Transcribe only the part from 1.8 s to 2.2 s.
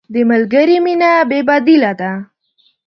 ده.